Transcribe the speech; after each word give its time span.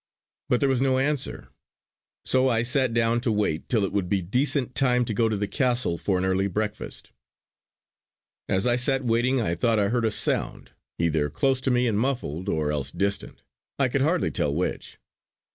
But 0.49 0.61
there 0.61 0.69
was 0.69 0.81
no 0.81 0.97
answer. 0.97 1.49
So 2.25 2.49
I 2.49 2.63
sat 2.63 2.91
down 2.91 3.21
to 3.21 3.31
wait 3.31 3.69
till 3.69 3.83
it 3.85 3.91
would 3.91 4.09
be 4.09 4.19
decent 4.23 4.73
time 4.73 5.05
to 5.05 5.13
go 5.13 5.29
to 5.29 5.37
the 5.37 5.47
Castle 5.47 5.95
for 5.95 6.17
an 6.17 6.25
early 6.25 6.47
breakfast. 6.47 7.11
As 8.49 8.65
I 8.65 8.77
sat 8.77 9.05
waiting 9.05 9.39
I 9.39 9.53
thought 9.53 9.77
I 9.77 9.89
heard 9.89 10.05
a 10.05 10.09
sound, 10.09 10.71
either 10.97 11.29
close 11.29 11.61
to 11.61 11.69
me 11.69 11.85
and 11.85 11.99
muffled, 11.99 12.49
or 12.49 12.71
else 12.71 12.91
distant; 12.91 13.43
I 13.77 13.89
could 13.89 14.01
hardly 14.01 14.31
tell 14.31 14.51
which. 14.51 14.97